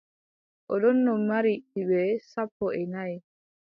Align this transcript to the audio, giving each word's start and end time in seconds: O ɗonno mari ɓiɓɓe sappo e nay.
O 0.71 0.73
ɗonno 0.81 1.11
mari 1.29 1.53
ɓiɓɓe 1.73 1.99
sappo 2.31 2.65
e 2.79 2.81
nay. 2.93 3.13